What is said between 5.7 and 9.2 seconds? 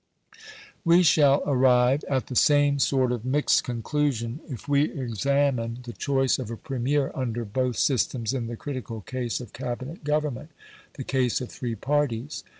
the choice of a Premier under both systems in the critical